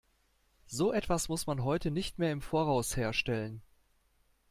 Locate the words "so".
0.65-0.91